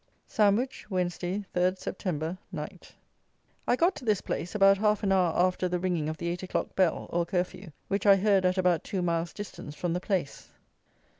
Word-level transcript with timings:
Sandwich, 0.25 0.89
Wednesday, 0.89 1.45
3rd 1.53 1.77
Sept. 1.77 2.37
Night. 2.51 2.93
I 3.67 3.75
got 3.75 3.93
to 3.97 4.03
this 4.03 4.19
place 4.19 4.55
about 4.55 4.79
half 4.79 5.03
an 5.03 5.11
hour 5.11 5.31
after 5.37 5.69
the 5.69 5.77
ringing 5.77 6.09
of 6.09 6.17
the 6.17 6.29
eight 6.29 6.41
o'clock 6.41 6.75
bell, 6.75 7.07
or 7.13 7.23
Curfew, 7.23 7.71
which 7.87 8.07
I 8.07 8.15
heard 8.15 8.43
at 8.43 8.57
about 8.57 8.83
two 8.83 9.03
miles' 9.03 9.31
distance 9.31 9.75
from 9.75 9.93
the 9.93 9.99
place. 10.01 10.49